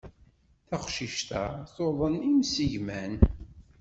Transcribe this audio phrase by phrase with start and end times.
[0.67, 1.43] Taqcict-a
[1.73, 3.13] tuḍen imsigman.